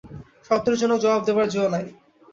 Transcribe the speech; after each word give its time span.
সন্তোষজনক 0.47 0.99
জবাব 1.03 1.21
দেবার 1.27 1.47
জো 1.49 1.61
নেই। 1.65 1.85